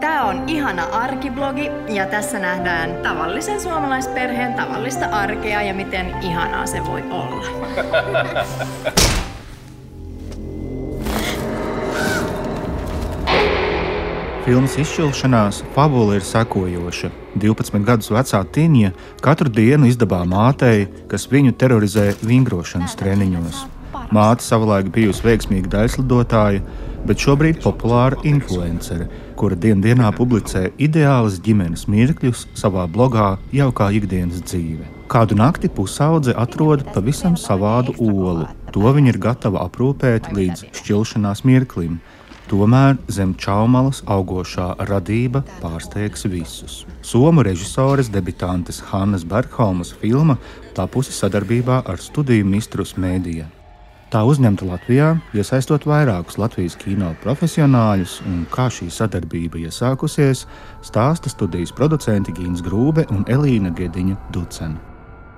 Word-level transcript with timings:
Tämä 0.00 0.24
on 0.24 0.48
ihana 0.48 0.84
arkiblogi 0.84 1.70
ja 1.88 2.06
tässä 2.06 2.38
nähdään 2.38 3.02
tavallisen 3.02 3.60
suomalaisperheen 3.60 4.54
tavallista 4.54 5.06
arkea 5.06 5.62
ja 5.62 5.74
miten 5.74 6.14
ihanaa 6.22 6.66
se 6.66 6.84
voi 6.84 7.02
olla. 7.10 7.46
Filmas 14.44 14.72
izšķilšanās 14.80 15.60
fabula 15.74 16.16
ir 16.16 16.24
sekojoša. 16.24 17.10
12 17.38 17.84
gadus 17.84 18.08
vecā 18.10 18.40
Tīņa 18.56 18.88
katru 19.22 19.52
dienu 19.52 19.86
izdabā 19.86 20.24
mātei, 20.26 20.88
kas 21.12 21.28
viņu 21.30 21.52
terorizē 21.60 22.08
vingrošanas 22.26 22.96
treniņos. 22.98 23.79
Māte 24.10 24.42
savulaik 24.42 24.88
bijusi 24.90 25.22
veiksmīga 25.22 25.70
daļslidotāja, 25.70 26.64
bet 27.06 27.22
šobrīd 27.22 27.60
populāra 27.62 28.16
influencere, 28.26 29.06
kura 29.38 29.54
dien 29.54 29.78
dienā 29.84 30.10
publicē 30.16 30.64
ideālas 30.82 31.36
ģimenes 31.44 31.86
mirkļus 31.86 32.48
savā 32.58 32.88
blogā 32.90 33.36
jau 33.54 33.68
kā 33.70 33.86
ikdienas 33.94 34.42
dzīve. 34.42 34.88
Kādu 35.10 35.38
nakti 35.38 35.70
pusaudze 35.70 36.34
atrod 36.34 36.82
pavisam 36.94 37.36
savādu 37.38 37.94
olu. 38.02 38.48
To 38.74 38.90
viņa 38.96 39.12
ir 39.14 39.20
gatava 39.22 39.62
aprūpēt 39.68 40.32
līdz 40.34 40.66
šķilšanās 40.80 41.44
mirklim. 41.46 42.00
Tomēr 42.50 42.98
zem 43.06 43.36
čaumalas 43.38 44.02
augošā 44.10 44.72
radība 44.90 45.44
pārsteigs 45.62 46.26
visus. 46.26 46.80
Somu 47.06 47.46
režisores 47.46 48.10
debitantes 48.10 48.82
Hannes 48.90 49.22
Bergholmas 49.22 49.94
filma 50.02 50.34
tapusi 50.74 51.14
sadarbībā 51.14 51.84
ar 51.86 52.02
studiju 52.02 52.50
Mistrus 52.50 52.96
Mēdija. 52.98 53.46
Tā 54.10 54.24
uzņemta 54.26 54.66
Latvijā, 54.66 55.12
iesaistot 55.38 55.84
vairākus 55.86 56.34
Latvijas 56.42 56.74
kino 56.80 57.12
profesionāļus, 57.22 58.16
un 58.26 58.40
kā 58.50 58.64
šī 58.66 58.88
sadarbība 58.90 59.60
iesākusies, 59.68 60.48
stāsta 60.82 61.30
studijas 61.30 61.70
producenti 61.78 62.34
Gīns 62.34 62.64
Grūbe 62.66 63.04
un 63.14 63.22
Elīna 63.30 63.70
Gediņa 63.70 64.16
Ducena. 64.34 64.80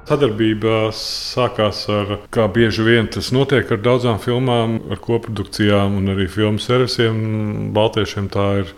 Sadarbība 0.08 0.88
sākās 0.96 1.82
ar, 1.92 2.14
kā 2.32 2.48
bieži 2.48 2.86
vien 2.88 3.12
tas 3.12 3.28
notiek 3.36 3.68
ar 3.76 3.84
daudzām 3.84 4.16
filmām, 4.24 4.78
ar 4.88 5.04
koprodukcijām 5.04 6.00
un 6.00 6.14
arī 6.16 6.24
filmu 6.32 6.56
servisiem. 6.56 7.20
Baltiešiem 7.76 8.32
tā 8.32 8.48
ir 8.62 8.72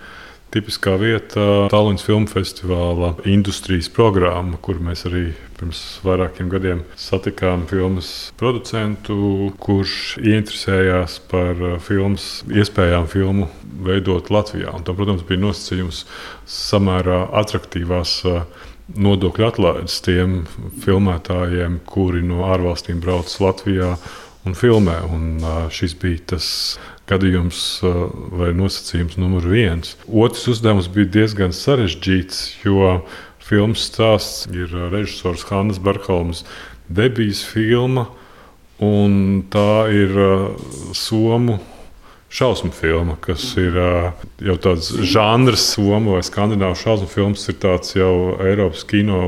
tipiskā 0.54 0.94
vieta 1.00 1.66
Tallinas 1.72 2.04
Filmu 2.06 2.30
festivāla 2.30 3.14
industrijas 3.26 3.88
programma, 3.92 4.58
kur 4.62 4.78
mēs 4.82 5.04
arī 5.08 5.26
pirms 5.58 5.80
vairākiem 6.04 6.50
gadiem 6.52 6.82
satikām 6.98 7.64
filmas 7.70 8.10
producentu, 8.38 9.16
kurš 9.62 10.18
ieinteresējās 10.22 11.18
par 11.30 11.58
filmas 11.82 12.28
iespējām 12.50 13.08
filmu 13.10 13.48
veidot 13.86 14.30
Latvijā. 14.34 14.74
Un 14.74 14.86
tam, 14.86 14.98
protams, 14.98 15.24
bija 15.26 15.42
nosacījums 15.42 16.04
samērā 16.50 17.24
attraktīvās 17.42 18.20
nodokļu 18.94 19.48
atlaides 19.48 20.02
tiem 20.04 20.42
filmētājiem, 20.84 21.80
kuri 21.88 22.22
no 22.26 22.44
ārvalstīm 22.50 23.00
brauc 23.02 23.32
Latvijā 23.40 23.94
un 24.44 24.58
filmē. 24.58 25.00
Un 25.08 25.46
šis 25.72 25.96
bija 26.00 26.34
tas 26.34 26.48
gadījums 27.10 27.60
vai 27.82 28.52
nosacījums 28.56 29.18
numur 29.20 29.46
viens. 29.50 29.94
Otrs 30.08 30.46
uzdevums 30.54 30.88
bija 30.92 31.10
diezgan 31.18 31.54
sarežģīts, 31.56 32.40
jo 32.64 33.00
filmas 33.44 33.84
stāsts 33.90 34.48
ir 34.52 34.72
režisors 34.92 35.44
Hannes 35.50 35.80
Bergholms 35.82 36.44
debijas 36.88 37.44
filma, 37.46 38.08
un 38.82 39.44
tā 39.52 39.86
ir 39.92 40.16
Somu 40.96 41.60
šausmu 42.34 42.72
filma, 42.74 43.14
kas 43.22 43.44
ir 43.60 43.76
jau 44.42 44.56
tāds 44.58 44.88
žanrs, 45.06 45.68
somu 45.76 46.16
vai 46.16 46.22
skandināvu 46.26 46.74
šausmu 46.80 47.06
filmas, 47.10 47.44
ir 47.50 47.58
tāds 47.62 47.94
jau 47.94 48.34
Eiropas 48.42 48.82
kino 48.90 49.20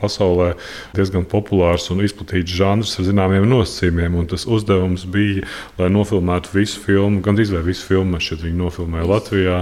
pasaulē 0.00 0.54
diezgan 0.96 1.26
populārs 1.28 1.90
un 1.92 2.00
izplatīts 2.06 2.54
žanrs 2.56 2.96
ar 2.96 3.08
zināmiem 3.10 3.44
nosacījumiem. 3.50 4.16
Tas 4.30 4.46
uzdevums 4.48 5.04
bija, 5.12 5.44
lai 5.76 5.90
nofilmētu 5.92 6.56
visu 6.56 6.80
filmu, 6.86 7.20
gandrīz 7.24 7.52
vai 7.52 7.60
visu 7.68 7.84
filmu, 7.90 8.22
šeit 8.22 8.46
viņi 8.46 8.60
nofilmēja 8.62 9.10
Latvijā. 9.12 9.60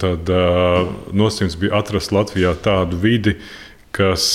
Tad 0.00 0.32
nosacījums 1.12 1.60
bija 1.60 1.76
atrast 1.82 2.16
Latvijā 2.16 2.56
tādu 2.64 2.96
vidi, 3.02 3.36
uh, 3.36 3.65
kas 3.96 4.26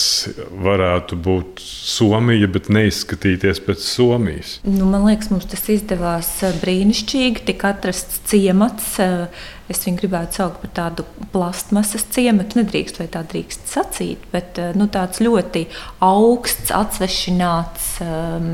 varētu 0.64 1.18
būt 1.22 1.62
Somija, 1.62 2.50
bet 2.52 2.70
neizskatīties 2.74 3.62
pēc 3.66 3.84
Somijas. 3.86 4.56
Nu, 4.66 4.88
man 4.90 5.06
liekas, 5.06 5.30
mums 5.34 5.48
tas 5.52 5.68
izdevās 5.70 6.30
eh, 6.46 6.56
brīnišķīgi. 6.64 7.46
Tika 7.52 7.76
atrasts 7.76 8.22
ciemats. 8.30 8.96
Eh, 9.04 9.44
es 9.72 9.86
viņu 9.86 10.02
gribētu 10.02 10.40
saukt 10.40 10.64
par 10.64 10.74
tādu 10.80 11.06
plastmasas 11.34 12.08
ciematu. 12.14 12.60
Nedrīkst 12.62 13.00
vai 13.04 13.08
tā 13.14 13.22
drīkst 13.28 13.70
sacīt, 13.70 14.26
bet 14.34 14.58
eh, 14.62 14.74
nu, 14.78 14.90
tāds 14.92 15.22
ļoti 15.22 15.68
augsts, 16.06 16.74
atsvešināts. 16.76 17.90
Um, 18.02 18.52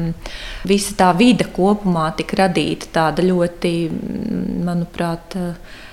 visa 0.68 0.96
tā 1.00 1.12
vide 1.18 1.48
kopumā 1.56 2.10
tika 2.20 2.44
radīta 2.44 2.92
tāda 3.00 3.24
ļoti, 3.26 3.76
manuprāt, 4.68 5.40
uh, 5.40 5.84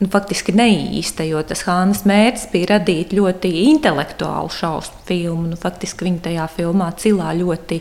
nu, 0.00 0.08
faktiski 0.10 0.52
neīsta, 0.56 1.24
jo 1.28 1.40
tas 1.46 1.64
Hānas 1.68 2.02
mērķis 2.08 2.48
bija 2.52 2.70
radīt 2.74 3.14
ļoti 3.14 3.50
intelektuālu 3.68 4.50
šausmu 4.52 5.04
filmu. 5.08 5.46
Nu, 5.52 5.58
faktiski 5.60 6.08
viņa 6.08 6.22
tajā 6.26 6.48
filmā 6.56 6.90
cilā 7.00 7.30
ļoti 7.38 7.80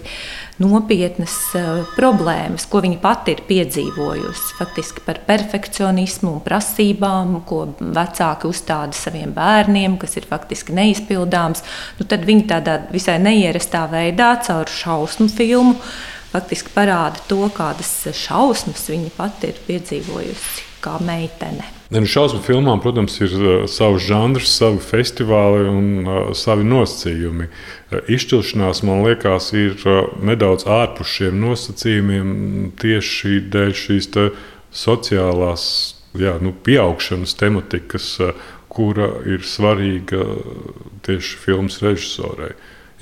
nopietnas 0.63 1.35
uh, 1.57 1.84
problēmas, 1.97 2.68
ko 2.69 2.84
viņa 2.85 3.00
pati 3.03 3.34
ir 3.35 3.44
piedzīvojusi. 3.50 4.56
Faktiski 4.59 5.03
par 5.07 5.23
perfekcionismu 5.28 6.35
un 6.38 6.41
prasībām, 6.46 7.40
ko 7.50 7.66
vecāki 7.81 8.50
uzstāda 8.50 8.96
saviem 8.97 9.34
bērniem, 9.35 9.97
kas 10.02 10.18
ir 10.22 10.29
faktiski 10.29 10.75
neizpildāms. 10.78 11.66
Nu, 12.00 12.07
tad 12.09 12.28
viņi 12.29 12.50
tādā 12.53 12.79
visai 12.94 13.19
neierastā 13.23 13.88
veidā 13.91 14.35
caur 14.46 14.69
šausmu 14.69 15.31
filmu 15.34 15.79
faktiski 16.34 16.72
parāda 16.73 17.22
to, 17.29 17.44
kādas 17.53 17.91
šausmas 18.18 18.88
viņa 18.90 19.13
pati 19.18 19.52
ir 19.53 19.63
piedzīvojusi 19.68 20.69
kā 20.84 20.97
meitene. 21.03 21.83
Nu 21.94 22.08
šausmu 22.09 22.40
filmām, 22.42 22.80
protams, 22.81 23.20
ir 23.22 23.34
uh, 23.38 23.50
savs 23.70 24.02
žanrs, 24.08 24.50
savi 24.50 24.80
festivāli 24.81 25.68
un 25.70 25.90
uh, 26.02 26.16
savi 26.34 26.66
nosacījumi. 26.66 27.46
Uh, 27.46 28.00
izšķiršanās, 28.16 28.80
man 28.88 29.04
liekas, 29.06 29.52
ir 29.54 29.76
uh, 29.86 30.08
nedaudz 30.26 30.66
ārpus 30.66 31.12
šiem 31.20 31.38
nosacījumiem 31.44 32.32
tieši 32.82 33.44
dēļ 33.53 33.76
šīs 33.78 34.09
sociālās 34.74 35.66
jā, 36.18 36.34
nu, 36.42 36.56
pieaugšanas 36.66 37.38
tematikas, 37.38 38.08
uh, 38.26 38.32
kura 38.74 39.12
ir 39.30 39.46
svarīga 39.46 40.24
tieši 41.06 41.38
filmas 41.44 41.78
režisorei. 41.84 42.56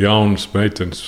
Jaunas 0.03 0.49
meitenes, 0.51 1.05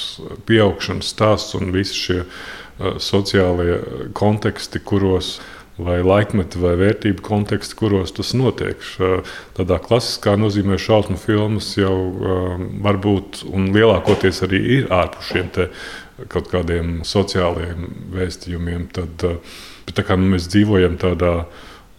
pieaugšanas 0.48 1.12
stāsts 1.18 1.60
un 1.60 1.76
visi 1.76 2.00
šie 2.00 2.22
uh, 2.24 2.96
sociālie 2.96 3.82
konteksti, 4.16 4.80
kuros 4.88 5.34
viņa 5.42 5.53
vai 5.82 6.00
laikmeta 6.06 6.60
vai 6.62 6.76
vērtību 6.78 7.24
konteksti, 7.26 7.78
kuros 7.80 8.14
tas 8.14 8.34
notiek. 8.38 8.82
Tādā 9.58 9.80
klasiskā 9.82 10.36
nozīmē 10.38 10.78
šausmu 10.82 11.18
filmas 11.22 11.72
jau 11.78 11.96
var 12.84 13.00
būt 13.02 13.44
un 13.50 13.72
lielākoties 13.74 14.44
arī 14.46 14.62
ir 14.78 14.90
ārpus 14.94 15.32
šiem 15.32 15.50
kaut 16.30 16.50
kādiem 16.52 17.00
sociālajiem 17.08 17.88
vēstījumiem. 18.14 18.88
Tad, 18.94 19.26
bet 19.88 19.96
tā 19.98 20.06
kā 20.06 20.18
nu, 20.20 20.30
mēs 20.36 20.50
dzīvojam 20.54 21.00
tādā 21.02 21.34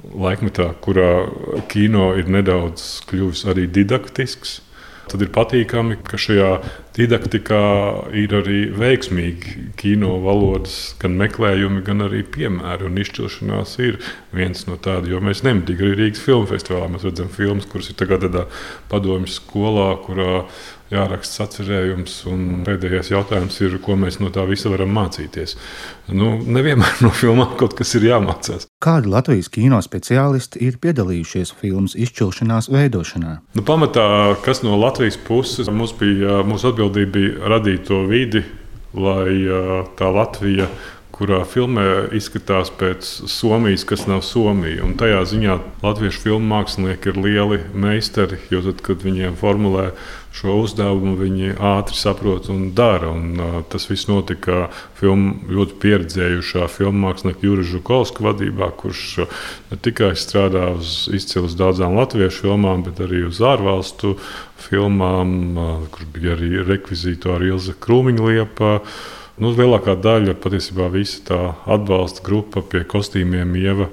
laikmetā, 0.05 0.69
kurā 0.85 1.27
kino 1.73 2.13
ir 2.19 2.29
nedaudz 2.31 3.01
kļuvis 3.09 3.47
arī 3.51 3.67
didaktisks, 3.73 4.61
tad 5.11 5.23
ir 5.25 5.31
patīkami, 5.35 5.99
ka 6.07 6.19
šajā 6.21 6.51
didaktikā 6.95 7.63
ir 8.17 8.35
arī 8.39 8.61
veiksmīgi 8.75 9.71
kino 9.81 10.15
valodas, 10.25 10.95
gan 11.03 11.17
meklējumi, 11.21 11.83
gan 11.87 12.07
arī 12.07 12.23
piemēri. 12.37 12.89
Un 12.89 13.01
izšķiršanās 13.03 13.75
ir 13.85 13.99
viens 14.35 14.67
no 14.69 14.79
tādiem, 14.79 15.17
jo 15.17 15.25
mēs 15.25 15.43
nemitīgi 15.47 15.87
arī 15.87 15.99
Rīgas 16.03 16.23
filmu 16.25 16.49
festivālā 16.51 16.93
mēs 16.95 17.09
redzam 17.09 17.33
filmas, 17.35 17.69
kuras 17.71 17.91
ir 17.91 17.99
tagad 18.01 18.29
tādā 18.29 18.47
padomju 18.93 19.31
skolā, 19.35 19.91
kurā 20.07 20.45
jāraksta 20.95 21.45
atcerējums. 21.45 22.17
Pēdējais 22.67 23.11
jautājums 23.13 23.59
ir, 23.65 23.77
ko 23.85 23.99
mēs 24.01 24.21
no 24.23 24.31
tā 24.35 24.47
visa 24.49 24.73
varam 24.73 24.95
mācīties. 24.97 25.57
Nu, 26.15 26.35
nevienmēr 26.41 27.03
no 27.05 27.13
filmām 27.15 27.55
kaut 27.61 27.77
kas 27.79 27.95
ir 27.99 28.09
jāmācās. 28.09 28.69
Kādi 28.85 29.11
Latvijas 29.13 29.51
kino 29.53 29.81
speciālisti 29.85 30.63
ir 30.67 30.81
piedalījušies 30.83 31.55
filmas 31.61 31.97
izšķiršanās 31.99 32.71
veidošanā? 32.73 33.39
Nu, 33.57 33.65
pamatā, 33.67 34.07
kas 34.45 34.65
no 34.67 34.79
Latvijas 34.81 35.21
puses 35.29 35.71
mums 35.73 35.95
bija, 36.01 36.43
mūsu 36.47 36.73
atbildība 36.73 37.17
bija 37.19 37.55
radīt 37.55 37.89
to 37.91 38.05
vidi, 38.11 38.45
lai 38.95 39.35
tā 39.99 40.11
Latvija 40.15 40.69
kurā 41.15 41.45
filmē 41.47 41.87
izskatās 42.17 42.73
pēc 42.75 43.07
Somijas, 43.31 43.85
kas 43.87 44.09
nav 44.11 44.25
Somija. 44.27 44.83
Un 44.87 44.97
tajā 44.99 45.23
ziņā 45.31 45.57
latviešu 45.85 46.25
filmu 46.27 46.51
mākslinieki 46.51 47.13
ir 47.13 47.21
lieli 47.23 47.61
meistari, 47.71 48.41
jo 48.51 48.65
tad, 48.65 48.83
kad 48.85 49.05
viņiem 49.07 49.39
formulē 49.39 49.93
šo 50.35 50.57
uzdevumu, 50.65 51.15
viņi 51.21 51.55
ātri 51.63 51.95
saprot 51.99 52.49
un 52.51 52.73
dara. 52.75 53.13
Un, 53.15 53.39
uh, 53.39 53.57
tas 53.71 53.87
viss 53.87 54.09
notika 54.11 54.67
filmu, 54.99 55.37
ļoti 55.55 55.79
pieredzējušā 55.85 56.67
filmu 56.75 57.07
mākslinieka 57.07 57.47
Jūras 57.47 57.71
Žukovska 57.71 58.27
vadībā, 58.27 58.73
kurš 58.81 59.29
ne 59.71 59.79
tikai 59.79 60.13
strādā 60.19 60.73
uz 60.75 61.05
izcils 61.15 61.55
daudzām 61.59 61.95
latviešu 62.01 62.49
filmām, 62.49 62.83
bet 62.87 63.03
arī 63.07 63.23
uz 63.29 63.39
ārvalstu 63.39 64.17
filmām, 64.67 65.37
uh, 65.55 65.75
kur 65.95 66.11
bija 66.17 66.35
arī 66.35 66.57
rekvizītori 66.67 67.55
Ilza 67.55 67.79
Krūmiņliepa. 67.79 68.81
Nu, 69.35 69.51
lielākā 69.51 69.97
daļa, 69.99 70.37
patiesībā 70.39 70.87
visa 70.93 71.19
tā 71.27 71.39
atbalsta 71.75 72.23
grupa 72.23 72.61
pie 72.63 72.85
kostīmiem 72.87 73.57
Ieva, 73.59 73.89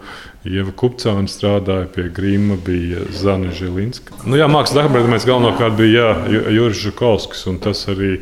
Ieva 0.46 0.74
Kupcāna 0.78 1.26
strādāja, 1.30 1.88
pie 1.96 2.06
Grīma 2.14 2.60
bija 2.62 3.08
Zana 3.18 3.50
Žilinska. 3.58 4.20
Nu, 4.22 4.38
jā, 4.38 4.46
mākslas 4.52 4.84
departamentā 4.86 5.32
galvenokārt 5.32 5.80
bija 5.80 6.12
jā, 6.30 6.44
Juris 6.54 6.84
Žukovskis, 6.84 7.48
un 7.50 7.58
tas 7.64 7.82
arī 7.90 8.20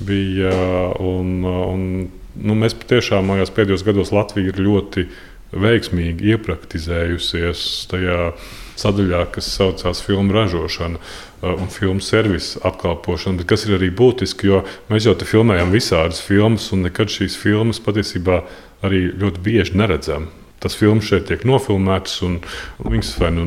bija. 0.00 0.54
Un, 0.96 1.44
un, 1.44 1.84
nu, 2.40 2.56
mēs 2.56 2.78
patiešām 2.80 3.28
mājās 3.28 3.52
pēdējos 3.52 3.84
gados 3.84 4.14
Latvija 4.16 4.54
ir 4.54 4.64
ļoti 4.64 5.06
veiksmīgi 5.52 6.32
iepraktizējusies 6.34 7.64
tajā 7.92 8.32
sadaļā, 8.80 9.26
kas 9.34 9.50
saucās 9.52 10.02
filmu 10.04 10.34
ražošana 10.34 10.98
uh, 10.98 11.54
un 11.54 11.70
filmu 11.72 12.02
servisa 12.04 12.62
apkalpošana. 12.68 13.42
Bet 13.42 13.52
kas 13.52 13.66
ir 13.68 13.76
arī 13.78 13.92
būtiski, 13.94 14.48
jo 14.50 14.62
mēs 14.90 15.08
jau 15.08 15.16
te 15.18 15.28
filmējam 15.28 15.74
visādas 15.74 16.22
filmas, 16.24 16.70
un 16.74 16.86
nekad 16.88 17.12
šīs 17.12 17.36
filmas 17.38 17.82
patiesībā 17.84 18.42
arī 18.82 19.08
ļoti 19.12 19.44
bieži 19.44 19.78
neredzam 19.78 20.30
tas 20.62 20.76
filmas 20.78 21.08
šeit 21.08 21.26
tiek 21.28 21.44
nofilmētas. 21.48 22.20
Viņas 22.82 23.12
vai 23.20 23.30
nu 23.34 23.46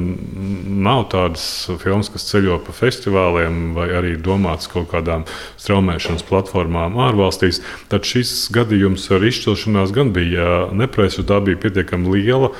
nav 0.85 1.05
tādas 1.13 1.45
filmas, 1.81 2.11
kas 2.13 2.27
ceļo 2.29 2.59
pa 2.65 2.75
festivāliem, 2.75 3.73
vai 3.77 3.89
arī 3.99 4.15
domātas 4.21 4.69
kaut 4.71 4.91
kādām 4.93 5.25
straumēšanas 5.61 6.25
platformām 6.27 6.99
ārvalstīs. 7.07 7.61
Tad 7.91 8.07
šis 8.07 8.49
gadījums 8.55 9.07
ar 9.15 9.25
izšķelšanās 9.25 9.95
gan 9.95 10.11
bija 10.15 10.65
nepreisa, 10.75 11.25
tā 11.27 11.41
bija 11.45 11.61
pietiekami 11.65 12.17
liela 12.17 12.51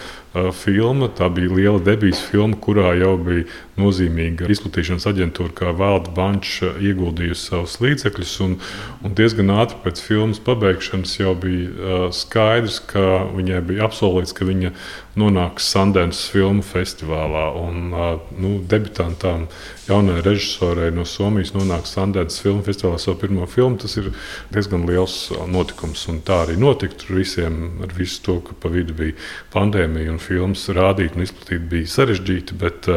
filma. 0.55 1.09
Tā 1.15 1.29
bija 1.33 1.53
liela 1.53 1.79
debijas 1.83 2.21
filma, 2.29 2.57
kurā 2.61 2.93
jau 2.99 3.15
bija 3.21 3.45
nozīmīga 3.79 4.47
izplatīšanas 4.51 5.07
aģentūra, 5.09 5.51
kā 5.55 5.71
Valda 5.75 6.11
Banča 6.15 6.73
ieguldījusi 6.79 7.49
savus 7.49 7.77
līdzekļus. 7.83 8.35
Un, 8.45 8.57
un 9.03 9.15
diezgan 9.17 9.51
ātri 9.55 9.81
pēc 9.83 10.03
filmas 10.05 10.41
pabeigšanas 10.43 11.17
jau 11.19 11.33
bija 11.39 12.05
skaidrs, 12.15 12.79
ka 12.91 13.25
viņai 13.35 13.63
bija 13.67 13.89
apsolīts, 13.89 14.35
ka 14.35 14.47
viņa 14.47 14.71
nonāks 15.19 15.67
Sandēnas 15.71 16.25
filmu 16.31 16.63
festivālā. 16.65 17.45
Un, 17.59 17.91
nu, 18.39 18.53
debitantām, 18.71 19.47
jaunai 19.89 20.21
režisorei 20.25 20.91
no 20.95 21.05
Somijas 21.07 21.53
nonāks 21.55 21.95
Sandēnas 21.95 22.39
filmu 22.43 22.63
festivālā 22.65 22.99
savu 23.01 23.19
pirmo 23.23 23.47
filmu. 23.49 23.79
Tas 23.81 23.97
ir 23.99 24.11
diezgan 24.55 24.87
liels 24.89 25.17
notikums. 25.51 26.07
Un 26.11 26.21
tā 26.25 26.43
arī 26.45 26.57
notika. 26.59 26.99
Tur 27.03 27.19
visiem 27.19 27.83
ar 27.83 27.95
visu 27.95 28.23
to, 28.25 28.39
ka 28.45 28.55
pa 28.59 28.71
vidu 28.71 28.95
bija 28.95 29.17
pandēmija 29.55 30.15
un 30.15 30.21
filmas 30.25 30.65
rādīt 30.73 31.15
un 31.15 31.25
izplatīt 31.25 31.67
bija 31.71 31.91
sarežģīti, 31.93 32.57
bet, 32.61 32.89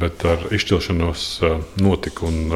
bet 0.00 0.24
ar 0.28 0.46
izšķelšanos 0.54 1.26
notika. 1.82 2.26
Un, 2.28 2.54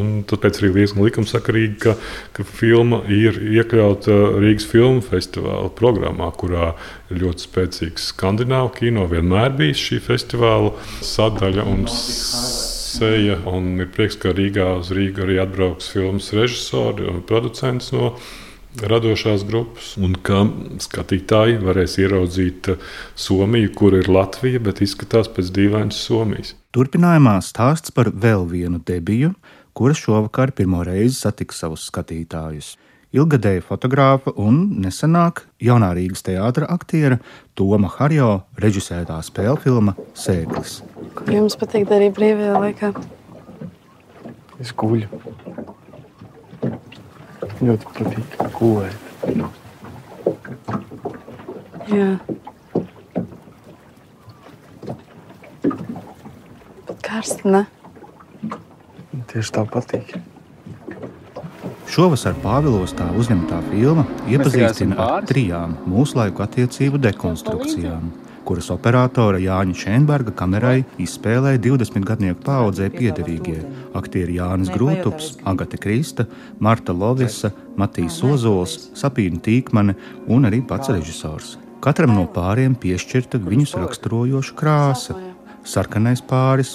un 0.00 0.12
tāpēc 0.30 0.62
arī 0.62 0.72
diezgan 0.78 1.04
likumsakarīgi, 1.06 1.76
ka, 1.84 1.96
ka 2.36 2.46
filma 2.48 3.02
ir 3.12 3.38
iekļauta 3.60 4.16
Rīgas 4.40 4.68
filmu 4.70 5.04
festivāla 5.04 5.70
programmā, 5.76 6.32
kurā 6.40 6.72
ļoti 7.12 7.46
spēcīgs 7.46 8.10
skandināvu 8.14 8.74
kino 8.80 9.06
vienmēr 9.10 9.54
bijis 9.58 9.86
šī 9.88 10.02
festivāla 10.10 10.74
sadaļa 11.04 11.66
un 11.70 11.86
seja. 12.90 13.38
Un 13.50 13.74
ir 13.80 13.90
prieks, 13.94 14.18
ka 14.20 14.34
Rīgā 14.36 14.68
uz 14.80 14.92
Rīgu 14.94 15.26
arī 15.26 15.40
atbrauks 15.42 15.90
filmas 15.94 16.30
režisori 16.36 17.06
un 17.10 17.22
producents 17.26 17.92
no 17.94 18.14
radošās 18.78 19.44
grupas, 19.48 19.94
un 19.98 20.14
ka 20.14 20.44
skatītāji 20.82 21.58
varēs 21.64 21.96
ieraudzīt 22.02 22.72
Somiju, 23.18 23.72
kur 23.76 23.96
ir 23.98 24.10
Latvija, 24.10 24.60
bet 24.62 24.82
izskatās 24.84 25.30
pēc 25.32 25.50
dīvainas 25.56 25.98
Somijas. 26.06 26.54
Turpinājumā 26.76 27.40
stāsts 27.42 27.90
par 27.94 28.12
vēl 28.14 28.46
vienu 28.50 28.78
debiju, 28.86 29.34
kura 29.74 29.96
šovakar 29.96 30.54
pirmo 30.54 30.84
reizi 30.86 31.18
satiks 31.18 31.62
savus 31.64 31.88
skatītājus 31.90 32.76
ilgadēja 33.16 33.62
fotogrāfa 33.66 34.32
un 34.38 34.60
nesenāk 34.84 35.44
jaunā 35.62 35.90
Rīgas 35.98 36.22
teātra 36.26 36.68
aktiera 36.70 37.18
Toma 37.58 37.90
Harjo 37.96 38.44
režisētā 38.62 39.18
spēļu 39.26 39.56
filma 39.64 39.96
Sēklis. 40.14 40.80
Ko 41.18 41.26
jums 41.34 41.58
patīk 41.58 41.88
darīt 41.90 42.14
brīvajā 42.18 42.62
laikā? 42.66 42.92
Es 44.62 44.74
guļu. 44.76 45.10
Ļoti 47.60 47.90
patīk 47.92 48.36
gulēt. 48.56 48.96
Jā. 51.90 52.10
Karsti, 57.04 57.52
ne? 57.52 57.66
Tieši 59.30 59.56
tā 59.58 59.66
patīk. 59.68 60.14
Šovasar 61.90 62.36
Pāvilostā 62.40 63.08
uzņemtā 63.18 63.58
filma 63.68 64.06
iepazīstina 64.30 64.96
ar 65.04 65.26
trijām 65.28 65.74
mūsu 65.90 66.16
laiku 66.20 66.44
attiecību 66.46 67.00
dekonstrukcijām, 67.02 68.08
kuras 68.50 68.70
operātora 68.74 69.38
Jāņa 69.38 69.76
Šēnberga 69.78 70.32
kamerai 70.34 70.80
izspēlēja 70.98 71.60
20 71.62 72.02
gadnieku 72.08 72.42
paudzē 72.42 72.88
piederīgie 72.90 73.60
aktieri 73.94 74.40
Jānis 74.40 74.72
Grūtups, 74.74 75.36
Agate 75.46 75.78
Krista, 75.78 76.26
Marta 76.58 76.90
Lovisa, 76.90 77.52
Matīs 77.78 78.18
Ozols, 78.26 78.88
Sapīna 78.98 79.38
Tīkmane 79.44 79.94
un 80.26 80.50
arī 80.50 80.64
pats 80.66 80.90
režisors. 80.90 81.54
Katram 81.84 82.16
no 82.16 82.26
pāriem 82.34 82.74
piešķirta 82.74 83.38
viņus 83.44 83.76
raksturojoša 83.78 84.58
krāsa. 84.58 85.14
Sarkanais 85.62 86.24
pāris, 86.26 86.74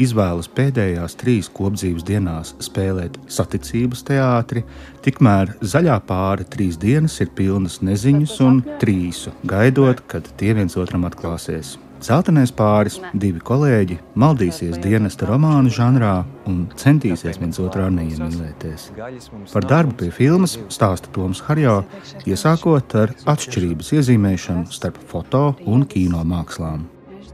izvēlas 0.00 0.48
pēdējās 0.54 1.16
trīs 1.20 1.50
kopdzīves 1.54 2.06
dienās 2.08 2.54
spēlēt 2.64 3.18
saticības 3.32 4.04
teātri, 4.08 4.64
tikmēr 5.04 5.56
zaļā 5.60 5.98
pāri 6.08 6.46
trīs 6.48 6.78
dienas 6.80 7.18
ir 7.24 7.34
pilnas 7.34 7.80
neziņas 7.82 8.38
un 8.46 8.62
trīsu, 8.82 9.34
gaidot, 9.48 10.04
kad 10.10 10.30
tie 10.40 10.54
viens 10.58 10.78
otram 10.80 11.06
atklāsies. 11.08 11.76
Zeltenais 11.98 12.52
pāris, 12.54 13.00
divi 13.10 13.40
kolēģi, 13.42 13.96
maldīsies 14.22 14.76
dienesta 14.82 15.26
romānu 15.26 15.72
žanrā 15.74 16.12
un 16.46 16.60
centīsies 16.78 17.40
viens 17.42 17.58
otrā 17.58 17.88
neiemīlēties. 17.90 18.84
Par 19.50 19.66
darbu 19.66 19.96
pie 20.04 20.12
filmas 20.14 20.54
stāsta 20.70 21.10
Toms 21.14 21.42
Harjo, 21.48 21.80
iesākot 22.22 22.94
ar 23.02 23.16
atšķirības 23.34 23.90
iezīmēšanu 23.98 24.70
starp 24.78 25.02
foto 25.10 25.50
un 25.66 25.82
kino 25.90 26.22
mākslām. 26.22 26.86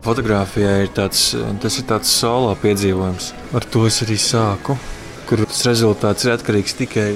Fotogrāfijā 0.04 0.72
ir 0.84 0.90
tāds, 0.92 1.30
tas 1.62 1.78
ir 1.80 1.86
tāds 1.88 2.10
solo 2.12 2.50
piedzīvojums. 2.60 3.30
Ar 3.56 3.64
to 3.72 3.86
es 3.88 4.02
arī 4.04 4.18
sāku, 4.20 4.76
kur 5.24 5.40
tas 5.46 5.62
rezultāts 5.64 6.26
ir 6.26 6.34
atkarīgs 6.34 6.76
tikai 6.76 7.06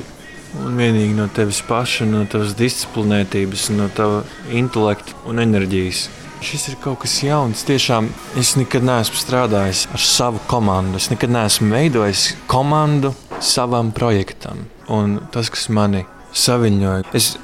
un 0.64 0.78
vienīgi 0.80 1.12
no 1.18 1.26
tevis 1.36 1.58
paša, 1.68 2.06
no 2.08 2.22
tavas 2.32 2.54
disciplinētības, 2.56 3.66
no 3.76 3.90
tava 3.92 4.22
intelekta 4.56 5.12
un 5.28 5.42
enerģijas. 5.44 6.06
Šis 6.40 6.64
ir 6.70 6.78
kaut 6.80 7.02
kas 7.02 7.18
jauns. 7.26 7.66
Tiešām 7.68 8.08
es 8.40 8.54
nekad 8.56 8.86
neesmu 8.86 9.20
strādājis 9.20 9.84
ar 9.92 10.00
savu 10.00 10.40
komandu. 10.48 10.96
Es 10.96 11.10
nekad 11.12 11.34
neesmu 11.34 11.68
veidojis 11.74 12.30
komandu 12.48 13.10
savam 13.44 13.90
projektam. 13.92 14.62
Un 14.88 15.18
tas, 15.34 15.50
kas 15.52 15.66
mani 15.68 16.06
saviņoja, 16.32 17.10
es 17.18 17.34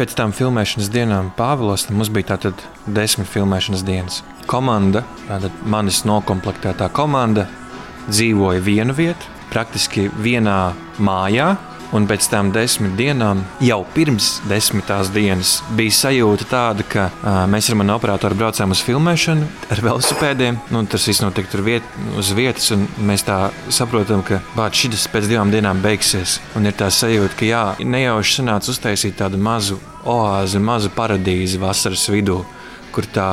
pēc 0.00 0.16
tam 0.18 0.34
filmēšanas 0.34 0.90
dienām 0.90 1.30
Pāvilos, 1.38 1.86
mums 1.92 2.10
bija 2.10 2.32
tātad 2.32 2.66
desmit 2.88 3.30
filmēšanas 3.30 3.86
dienas 3.86 4.22
komanda, 4.48 5.04
tātad 5.28 5.64
manis 5.68 6.04
noklāpta 6.08 6.88
komanda, 6.94 7.46
dzīvoja 8.08 8.64
vienu 8.64 8.96
vietu, 8.96 9.34
praktiski 9.52 10.08
vienā 10.22 10.60
mājā. 10.98 11.56
Un 11.88 12.04
pēc 12.04 12.26
tam 12.28 12.50
desmit 12.52 12.98
dienām, 12.98 13.38
jau 13.64 13.78
pirms 13.94 14.42
desmitās 14.44 15.08
dienas, 15.08 15.54
bija 15.72 15.94
sajūta 15.96 16.44
tāda, 16.50 16.84
ka 16.84 17.06
uh, 17.08 17.38
mēs 17.48 17.70
ar 17.72 17.78
mani 17.80 17.94
operatoru 17.94 18.36
braucām 18.36 18.74
uz 18.74 18.82
filmēšanu 18.84 19.48
ar 19.72 19.80
velosipēdiem. 19.86 20.58
Nu, 20.68 20.82
tas 20.84 21.08
viss 21.08 21.24
notika 21.24 21.48
tur 21.54 21.64
viet, 21.64 21.88
uz 22.20 22.34
vietas, 22.36 22.68
un 22.76 22.84
mēs 23.08 23.24
tā 23.24 23.38
saprotam, 23.72 24.20
ka 24.20 24.42
šis 24.76 25.08
pēc 25.08 25.30
divām 25.32 25.48
dienām 25.48 25.80
beigsies. 25.80 26.42
Un 26.60 26.68
ir 26.68 26.76
tā 26.76 26.90
sajūta, 26.92 27.40
ka 27.40 27.48
jā, 27.48 27.64
nejauši 27.80 28.42
sanāca 28.42 28.74
uztaisīt 28.74 29.16
tādu 29.24 29.40
mazu 29.40 29.80
oāzi, 30.04 30.60
mazu 30.60 30.92
paradīzi 30.92 31.64
vasaras 31.64 32.04
vidū, 32.12 32.42
kur 32.92 33.08
tā 33.08 33.30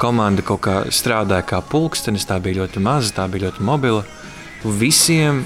komanda 0.00 0.44
kaut 0.46 0.62
kā 0.66 0.76
strādāja 0.92 1.46
kā 1.48 1.60
pulkstenis, 1.64 2.26
tā 2.28 2.38
bija 2.42 2.62
ļoti 2.62 2.82
maza, 2.82 3.12
tā 3.16 3.26
bija 3.30 3.48
ļoti 3.48 3.64
mobila. 3.64 4.04
Visiem 4.64 5.42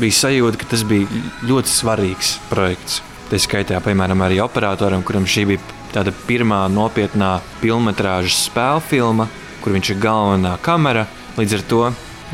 bija 0.00 0.16
sajūta, 0.18 0.58
ka 0.58 0.70
tas 0.72 0.82
bija 0.86 1.06
ļoti 1.46 1.70
svarīgs 1.70 2.36
projekts. 2.50 3.02
Tā 3.28 3.38
skaitā, 3.38 3.78
piemēram, 3.84 4.24
arī 4.24 4.40
operatoram, 4.42 5.04
kuram 5.06 5.28
šī 5.28 5.44
bija 5.52 5.76
tāda 5.92 6.12
pirmā 6.26 6.64
nopietnā 6.72 7.38
filmas 7.60 8.40
spēļu 8.48 8.82
filma, 8.88 9.28
kur 9.62 9.76
viņš 9.76 9.92
ir 9.92 10.02
galvenā 10.02 10.56
kamera. 10.64 11.06
Līdz 11.38 11.54
ar 11.58 11.64
to 11.70 11.82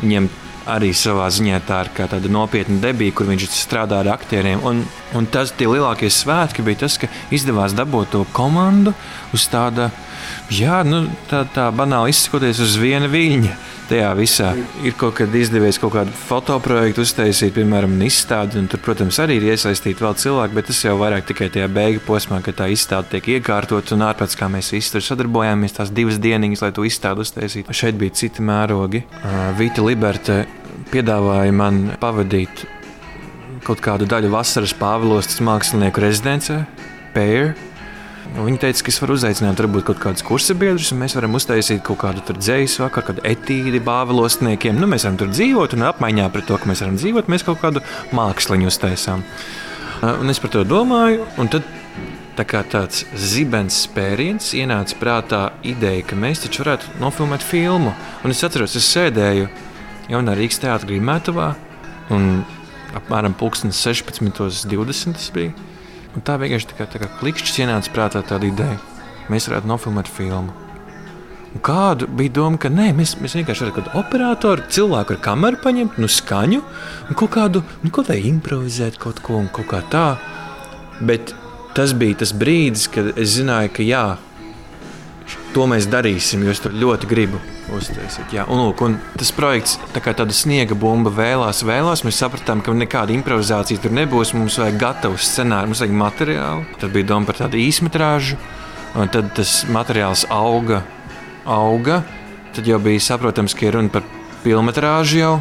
viņam 0.01 0.29
arī 0.65 0.91
savā 0.97 1.27
ziņā 1.29 1.59
tā 1.67 1.83
ir 1.85 1.91
tāda 1.95 2.31
nopietna 2.31 2.79
debija, 2.81 3.13
kur 3.13 3.29
viņš 3.29 3.47
strādā 3.53 4.01
ar 4.01 4.09
aktieriem. 4.15 4.63
Un, 4.65 4.81
un 5.15 5.27
tas 5.31 5.53
tie 5.55 5.67
lielākie 5.69 6.09
svētki 6.11 6.65
bija 6.65 6.85
tas, 6.85 6.97
ka 7.01 7.09
izdevās 7.35 7.75
dabūt 7.77 8.13
to 8.15 8.25
komandu 8.35 8.95
uz 9.35 9.47
tāda, 9.51 9.89
jā, 10.53 10.81
nu, 10.87 11.05
tā, 11.31 11.45
tā 11.55 11.69
banāli 11.75 12.13
izsakoties 12.13 12.61
uz 12.63 12.75
viena 12.81 13.09
viļņa 13.11 13.55
tajā 13.89 14.11
visā. 14.17 14.51
Ir 14.85 14.95
kaut 14.97 15.17
kad 15.19 15.33
izdevies 15.35 15.79
kaut 15.81 15.93
kādu 15.95 16.13
fotoprojektu 16.25 17.03
uztaisīt, 17.05 17.53
piemēram, 17.55 17.93
izstādi. 18.05 18.63
Tur, 18.71 18.81
protams, 18.85 19.19
arī 19.21 19.37
ir 19.39 19.49
iesaistīti 19.53 20.03
vēl 20.03 20.17
cilvēki, 20.21 20.57
bet 20.57 20.69
tas 20.71 20.81
jau 20.87 20.95
vairāk 20.99 21.27
tikai 21.29 21.51
tajā 21.53 21.69
beigu 21.71 22.03
posmā, 22.05 22.41
kad 22.45 22.57
tā 22.61 22.69
izstāde 22.73 23.15
tiek 23.15 23.35
iekārtota 23.37 23.95
un 23.95 24.07
ārpēc 24.09 24.37
kā 24.39 24.49
mēs 24.51 24.73
visi 24.75 24.95
tur 24.95 25.05
sadarbojāmies 25.05 25.77
tās 25.77 25.93
divas 25.95 26.19
dienas, 26.21 26.63
lai 26.65 26.73
to 26.75 26.85
izstādi 26.87 27.25
uztaisītu. 27.25 27.75
Šeit 27.75 27.99
bija 28.01 28.15
citi 28.17 28.45
mērogi. 28.45 29.05
Vita 29.59 29.85
Liberte 29.85 30.43
piedāvāja 30.91 31.53
man 31.55 31.83
pavadīt 32.01 32.65
kaut 33.65 33.81
kādu 33.83 34.07
daļu 34.09 34.29
vasaras 34.33 34.75
Pāvilostas 34.77 35.41
mākslinieku 35.43 36.03
rezidencē, 36.03 36.63
Pēra. 37.15 37.53
Viņa 38.35 38.59
teica, 38.63 38.81
ka 38.83 38.91
es 38.91 38.97
varu 38.99 39.15
uzaicināt 39.15 39.59
varbūt 39.61 39.85
kaut 39.87 39.99
kādus 40.01 40.25
kursabiedrus, 40.25 40.89
un 40.91 40.99
mēs 41.03 41.13
varam 41.15 41.37
uztaisīt 41.37 41.83
kaut 41.85 41.99
kādu 42.01 42.23
dzīslu 42.35 42.83
vakaru, 42.87 43.11
kādu 43.11 43.23
etīdi 43.29 43.79
bāvelostniekiem. 43.85 44.79
Nu, 44.81 44.89
mēs 44.91 45.05
varam 45.05 45.19
tur 45.21 45.29
dzīvot, 45.31 45.75
un 45.77 45.85
apmaiņā 45.91 46.25
pret 46.33 46.49
to, 46.49 46.57
ka 46.59 46.69
mēs 46.69 46.81
varam 46.83 46.97
dzīvot, 46.99 47.29
mēs 47.31 47.45
kaut 47.45 47.61
kādu 47.61 47.83
māksliņu 48.17 48.71
uztaisām. 48.71 49.23
Un 50.09 50.33
es 50.33 50.41
par 50.41 50.51
to 50.53 50.65
domāju, 50.67 51.23
un 51.39 51.53
tad 51.53 51.69
tā 52.35 52.43
kā 52.49 52.65
tāds 52.67 53.05
zibens 53.15 53.77
spēriens 53.85 54.51
ienāca 54.57 54.97
prātā 54.99 55.43
ideja, 55.63 56.03
ka 56.09 56.19
mēs 56.19 56.43
taču 56.43 56.65
varētu 56.65 56.97
nofilmēt 56.99 57.45
filmu. 57.45 57.93
Un 58.25 58.33
es 58.33 58.43
atceros, 58.43 58.75
es 58.75 58.89
sēdēju 58.91 59.47
jaunā 60.11 60.35
Rīgas 60.35 60.59
teātrī 60.65 60.95
Grīmētavā, 60.95 61.53
un 62.13 62.43
apmēram 62.95 63.35
16.20 63.37 65.15
tas 65.17 65.31
bija. 65.35 65.53
Un 66.15 66.23
tā 66.23 66.37
vienkārši 66.39 66.69
tā 66.71 66.77
kā, 66.77 66.87
tā 66.87 67.01
kā 67.01 67.09
klikšķis 67.19 67.63
ienāca 67.65 67.91
prātā 67.91 68.21
tāda 68.23 68.47
ideja. 68.47 68.77
Mēs 69.31 69.49
varētu 69.49 69.67
nofilmēt 69.67 70.07
filmu. 70.11 70.53
Un 71.55 71.63
kādu 71.63 72.07
bija 72.11 72.33
doma, 72.35 72.59
ka 72.59 72.69
nē, 72.71 72.89
mēs, 72.95 73.15
mēs 73.21 73.37
vienkārši 73.37 73.63
varam 73.63 73.75
kādu 73.77 73.93
operatoru, 73.99 74.67
cilvēku 74.75 75.15
ar 75.15 75.21
kameru 75.23 75.59
paņemt, 75.63 75.99
nu 76.03 76.09
skaņu 76.11 76.59
un 76.59 77.19
kaut 77.19 77.31
kādu, 77.35 77.63
nu, 77.83 77.91
kaut 77.95 78.11
kā 78.11 78.17
improvizēt 78.19 78.99
kaut 78.99 79.21
ko 79.23 79.39
un 79.39 79.47
kaut 79.55 79.69
kā 79.71 79.79
tā. 79.91 80.05
Bet 80.99 81.31
tas 81.75 81.95
bija 81.95 82.19
tas 82.23 82.35
brīdis, 82.35 82.89
kad 82.91 83.13
es 83.15 83.37
zināju, 83.37 83.71
ka 83.75 83.87
jā, 83.87 84.05
to 85.55 85.67
mēs 85.71 85.87
darīsim, 85.91 86.43
jo 86.43 86.55
es 86.55 86.63
to 86.63 86.71
ļoti 86.75 87.11
gribu 87.11 87.39
uztaisīt. 87.73 88.33
Jā, 88.35 88.45
un, 88.51 88.61
lūk, 88.61 88.81
un 88.85 88.97
tas 89.17 89.31
projekts, 89.35 89.77
tā 89.95 90.01
kā 90.03 90.13
tāda 90.17 90.35
sniega 90.35 90.77
bumba 90.77 91.11
vēlās, 91.13 91.63
vēlās, 91.65 92.03
mēs 92.05 92.19
sapratām, 92.21 92.61
ka 92.65 92.75
nekāda 92.75 93.15
improvizācija 93.15 93.81
tur 93.83 93.95
nebūs. 93.95 94.35
Mums 94.37 94.59
vajag 94.61 94.79
gatavu 94.81 95.19
scenāriju, 95.21 95.71
mums 95.71 95.83
vajag 95.83 95.97
materiālu. 96.01 96.65
Tad 96.81 96.93
bija 96.95 97.09
doma 97.13 97.29
par 97.29 97.39
tādu 97.43 97.59
īsmetrāžu, 97.61 98.39
un 98.95 99.11
tad 99.13 99.33
tas 99.37 99.57
materiāls 99.71 100.27
auga, 100.33 100.83
auga. 101.45 102.03
Tad 102.55 102.69
jau 102.69 102.79
bija 102.79 103.03
saprotams, 103.03 103.55
ka 103.57 103.67
ir 103.67 103.79
runa 103.79 103.91
par 103.91 104.05
filmetrāžu 104.45 105.21
jau. 105.21 105.35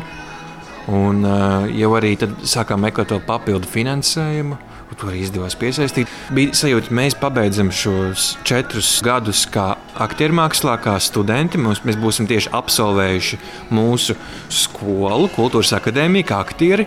Un 0.91 1.25
uh, 1.25 1.65
jau 1.73 1.95
arī 1.97 2.13
sākām 2.45 2.83
meklēt 2.85 3.13
to 3.13 3.21
papildu 3.25 3.69
finansējumu. 3.71 4.61
To 4.95 5.09
arī 5.11 5.25
izdevās 5.25 5.57
piesaistīt. 5.59 6.11
Bija 6.35 6.55
sajūta, 6.55 6.87
ka 6.87 6.95
mēs 6.95 7.17
pabeidzam 7.19 7.73
šos 7.75 8.35
četrus 8.47 8.93
gadus 9.03 9.43
kā 9.51 9.74
aktieru 10.01 10.37
mākslā, 10.39 10.77
kā 10.83 10.95
studenti. 11.03 11.61
Mums, 11.61 11.83
mēs 11.87 11.99
būsim 12.01 12.29
tieši 12.31 12.53
absolvējuši 12.55 13.39
mūsu 13.75 14.17
skolu, 14.53 15.29
kultūras 15.35 15.75
akadēmiju, 15.79 16.27
kā 16.29 16.41
aktieri. 16.45 16.87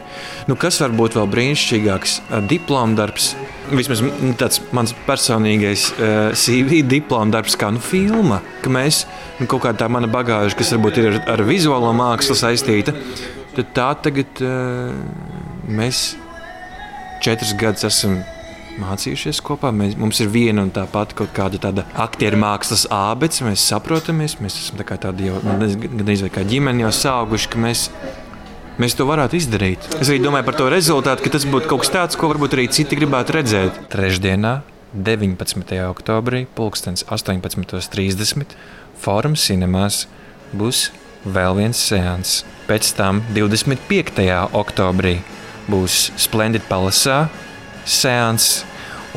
Nu, 0.50 0.58
kas 0.60 0.82
var 0.84 0.96
būt 0.98 1.18
vēl 1.20 1.30
brīnišķīgāks 1.34 2.18
diplomu 2.50 2.98
darbs? 3.00 3.34
Vismaz 3.68 4.04
tāds 4.40 4.62
mans 4.76 4.94
personīgais 5.08 5.90
uh, 5.96 6.30
CV 6.38 6.84
diplomu 6.88 7.36
darbs, 7.36 7.58
kā 7.60 7.72
nu, 7.74 7.84
filma. 7.84 8.40
Ka 8.64 8.72
mēs 8.74 9.04
nu, 9.42 9.48
kaut 9.48 9.66
kādā 9.66 9.84
tā 9.84 9.92
mana 9.92 10.10
bagāža, 10.12 10.56
kas 10.60 10.72
varbūt 10.76 11.02
ir 11.02 11.12
ar, 11.12 11.20
ar 11.36 11.46
vizuālo 11.48 11.92
mākslu 11.98 12.38
saistīta, 12.40 12.96
tad 13.58 13.76
tā 13.76 13.92
tagad 14.08 14.46
uh, 14.46 14.96
mēs 15.68 16.10
četrus 17.24 17.56
gadus 17.60 17.88
esam 17.88 18.20
mācījušies 18.82 19.42
kopā. 19.46 19.72
Mēs, 19.76 19.96
mums 20.00 20.22
ir 20.24 20.30
viena 20.34 20.64
un 20.66 20.72
tā 20.74 20.86
pati 20.92 21.18
kaut 21.18 21.34
kāda 21.36 21.60
tāda 21.62 21.86
aktieru 22.00 22.40
mākslas 22.42 22.86
ābece. 22.94 23.44
Mēs 23.48 23.66
saprotamies, 23.72 24.38
mēs 24.44 24.60
esam 24.62 24.80
tā 24.82 24.98
tādi 25.08 25.30
jau 25.30 25.42
gandrīz 25.44 26.26
kā 26.34 26.46
ģimene 26.48 26.86
jau 26.86 26.94
sauguši, 27.00 27.52
ka 27.54 27.62
mēs, 27.64 27.88
mēs 28.82 28.98
to 28.98 29.08
varētu 29.10 29.40
izdarīt. 29.40 29.90
Es 30.00 30.12
arī 30.12 30.20
domāju 30.24 30.48
par 30.50 30.60
to 30.60 30.70
rezultātu, 30.74 31.26
ka 31.26 31.36
tas 31.38 31.48
būtu 31.50 31.72
kaut 31.72 31.86
kas 31.86 31.94
tāds, 31.94 32.20
ko 32.20 32.32
varbūt 32.34 32.58
arī 32.58 32.68
citi 32.74 33.00
gribētu 33.00 33.38
redzēt. 33.40 33.82
Trešdienā, 33.94 34.54
19. 34.94 35.78
oktobrī, 35.90 36.46
18.30. 36.58 38.56
Fórums 38.98 39.44
cinemās 39.46 40.06
būs 40.58 40.88
vēl 41.28 41.58
viens 41.60 41.80
seans. 41.90 42.42
Pēc 42.68 42.94
tam 42.98 43.22
25. 43.36 44.24
oktobrī 44.58 45.18
būs 45.72 46.08
Splendid 46.20 46.66
Palace 46.70 47.28
seans. 47.88 48.67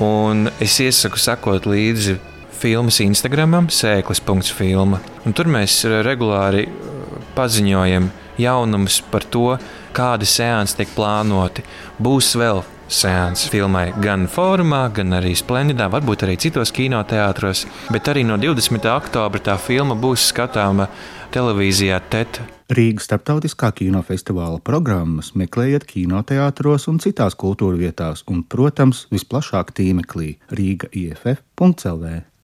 Un 0.01 0.49
es 0.65 0.79
iesaku 0.81 1.21
sekot 1.21 1.67
līdzi 1.69 2.17
filmas 2.61 3.01
Instagram, 3.05 3.69
sēklis.filma. 3.73 5.01
Tur 5.37 5.51
mēs 5.53 5.83
regulāri 6.07 6.67
uh, 6.69 7.21
paziņojam 7.37 8.11
jaunumus 8.41 9.01
par 9.13 9.27
to, 9.29 9.55
kādi 9.97 10.29
seansi 10.29 10.79
tiek 10.81 10.93
plānoti. 10.97 11.65
Būs 12.01 12.33
vēl 12.41 12.63
seanss 12.91 13.51
filmai 13.53 13.91
gan 14.03 14.25
formā, 14.31 14.87
gan 14.95 15.19
arī 15.21 15.35
Splendidā, 15.39 15.91
varbūt 15.93 16.25
arī 16.27 16.39
citos 16.41 16.73
kinoteātros. 16.75 17.67
Bet 17.93 18.09
arī 18.11 18.25
no 18.27 18.39
20. 18.41 18.89
oktobra 18.95 19.45
tā 19.51 19.59
filma 19.61 19.99
būs 19.99 20.31
skatāma 20.33 20.89
televīzijā 21.35 22.01
TET. 22.11 22.43
Rīgas 22.71 23.09
starptautiskā 23.09 23.73
kinofestivāla 23.75 24.61
programmas 24.63 25.33
meklējiet 25.35 25.89
kinoteātros 25.91 26.87
un 26.93 27.01
citās 27.03 27.35
kultūra 27.35 27.75
vietās, 27.81 28.23
un, 28.31 28.45
protams, 28.47 29.09
visplašāk 29.11 29.73
tīmeklī 29.75 30.37
Rīga 30.55 30.87
IFF.CLV. 30.95 32.30